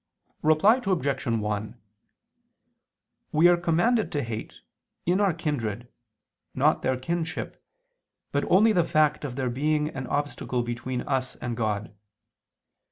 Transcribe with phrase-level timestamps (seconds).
[0.41, 1.27] Reply Obj.
[1.27, 1.75] 1:
[3.31, 4.61] We are commanded to hate,
[5.05, 5.89] in our kindred,
[6.55, 7.63] not their kinship,
[8.31, 11.93] but only the fact of their being an obstacle between us and God.